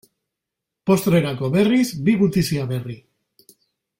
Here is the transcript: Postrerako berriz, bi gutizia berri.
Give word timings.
Postrerako 0.89 1.51
berriz, 1.57 1.85
bi 2.07 2.17
gutizia 2.23 2.65
berri. 2.75 2.99